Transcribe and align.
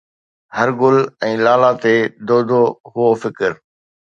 هر 0.55 0.69
گل 0.81 0.97
۽ 1.27 1.31
لالا 1.45 1.69
تي 1.83 1.93
دودو 2.33 2.61
هئو 2.95 3.09
فڪر 3.21 3.51